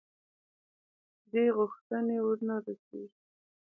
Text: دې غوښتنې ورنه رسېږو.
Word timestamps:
دې 1.31 1.45
غوښتنې 1.57 2.17
ورنه 2.25 2.55
رسېږو. 2.65 3.15